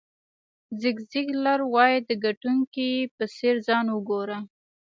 زیګ 0.79 0.97
زیګلر 1.11 1.59
وایي 1.73 1.99
د 2.09 2.11
ګټونکي 2.25 2.89
په 3.15 3.23
څېر 3.35 3.55
ځان 3.67 3.85
وګوره. 3.91 4.37